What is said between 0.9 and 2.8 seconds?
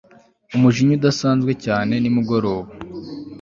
udasanzwe cyane nimugoroba